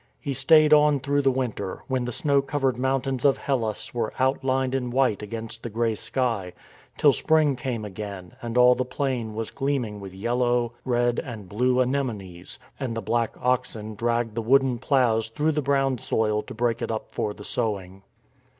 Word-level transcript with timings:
He 0.19 0.33
stayed 0.33 0.73
on 0.73 0.99
through 0.99 1.21
the 1.21 1.29
winter, 1.29 1.83
when 1.87 2.05
the 2.05 2.11
snow 2.11 2.41
covered 2.41 2.75
mountains 2.79 3.23
of 3.23 3.37
Hellas 3.37 3.93
were 3.93 4.13
outlined 4.17 4.73
in 4.73 4.89
white 4.89 5.21
against 5.21 5.61
the 5.61 5.69
grey 5.69 5.93
sky, 5.93 6.53
till 6.97 7.11
spring 7.13 7.55
came 7.55 7.85
again 7.85 8.33
and 8.41 8.57
all 8.57 8.73
the 8.73 8.83
plain 8.83 9.35
was 9.35 9.51
gleaming 9.51 9.99
with 9.99 10.15
yellow, 10.15 10.71
red 10.85 11.19
and 11.19 11.47
blue 11.47 11.79
anemones, 11.81 12.57
and 12.79 12.97
the 12.97 13.01
black 13.03 13.35
oxen 13.39 13.93
dragged 13.93 14.33
the 14.33 14.41
wooden 14.41 14.79
ploughs 14.79 15.29
through 15.29 15.51
the 15.51 15.61
brown 15.61 15.99
soil 15.99 16.41
to 16.41 16.53
break 16.55 16.81
it 16.81 16.89
up 16.89 17.09
for 17.11 17.31
the 17.31 17.43
sowing. 17.43 18.01